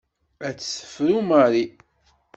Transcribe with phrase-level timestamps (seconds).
[0.47, 1.71] Ad tt-tefru Marie.